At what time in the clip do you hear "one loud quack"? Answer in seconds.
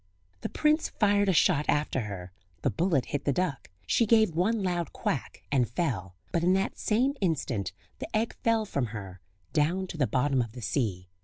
4.35-5.43